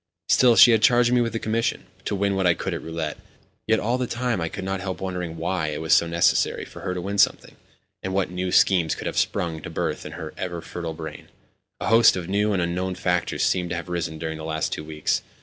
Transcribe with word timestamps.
Still, 0.29 0.55
she 0.55 0.71
had 0.71 0.81
charged 0.81 1.11
me 1.13 1.21
with 1.21 1.35
a 1.35 1.39
commission—to 1.39 2.15
win 2.15 2.35
what 2.35 2.47
I 2.47 2.55
could 2.55 2.73
at 2.73 2.81
roulette. 2.81 3.19
Yet 3.67 3.79
all 3.79 3.99
the 3.99 4.07
time 4.07 4.41
I 4.41 4.49
could 4.49 4.63
not 4.63 4.81
help 4.81 4.99
wondering 4.99 5.37
why 5.37 5.67
it 5.67 5.79
was 5.79 5.93
so 5.93 6.07
necessary 6.07 6.65
for 6.65 6.79
her 6.79 6.95
to 6.95 7.01
win 7.01 7.19
something, 7.19 7.55
and 8.01 8.11
what 8.11 8.31
new 8.31 8.51
schemes 8.51 8.95
could 8.95 9.05
have 9.05 9.15
sprung 9.15 9.61
to 9.61 9.69
birth 9.69 10.03
in 10.03 10.13
her 10.13 10.33
ever 10.39 10.59
fertile 10.59 10.95
brain. 10.95 11.27
A 11.79 11.89
host 11.89 12.15
of 12.15 12.27
new 12.27 12.51
and 12.51 12.63
unknown 12.63 12.95
factors 12.95 13.43
seemed 13.43 13.69
to 13.69 13.75
have 13.75 13.87
arisen 13.91 14.17
during 14.17 14.39
the 14.39 14.43
last 14.43 14.73
two 14.73 14.83
weeks. 14.83 15.21